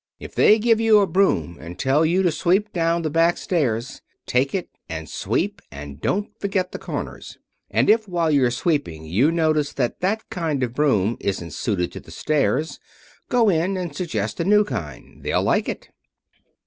[0.19, 4.01] If they give you a broom and tell you to sweep down the back stairs,
[4.25, 7.37] take it, and sweep, and don't forget the corners.
[7.69, 11.99] And if, while you're sweeping, you notice that that kind of broom isn't suited to
[11.99, 12.79] the stairs
[13.29, 15.21] go in and suggest a new kind.
[15.21, 15.91] They'll like it."